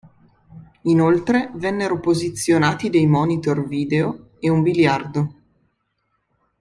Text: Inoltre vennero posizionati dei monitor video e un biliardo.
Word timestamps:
Inoltre 0.85 1.51
vennero 1.53 1.99
posizionati 1.99 2.89
dei 2.89 3.05
monitor 3.05 3.67
video 3.67 4.29
e 4.39 4.49
un 4.49 4.63
biliardo. 4.63 5.33